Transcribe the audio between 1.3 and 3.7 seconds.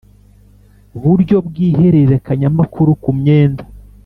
bw ihererekanyamakuru ku myenda